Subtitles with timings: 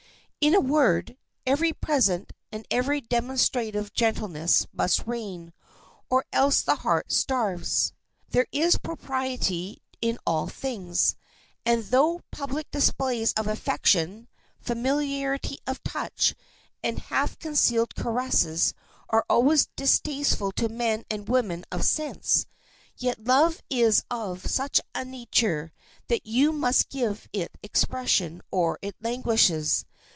[0.43, 5.53] In a word, ever present and ever demonstrative gentleness must reign,
[6.09, 7.93] or else the heart starves.
[8.27, 11.15] There is propriety in all things,
[11.63, 14.27] and though public displays of affection,
[14.59, 16.33] familiarity of touch,
[16.81, 18.73] and half concealed caresses
[19.09, 22.47] are always distasteful to men and women of sense,
[22.97, 25.71] yet love is of such a nature
[26.07, 29.85] that you must give it expression or it languishes.